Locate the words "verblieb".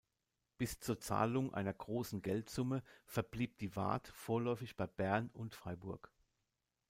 3.05-3.59